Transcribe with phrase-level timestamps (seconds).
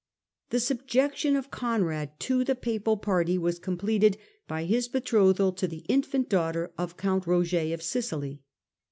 [0.49, 5.51] The subjection of Conrad to the papal pai ty was completed by his betro thal
[5.51, 8.41] to the infant daughter of count Roger of Sicily.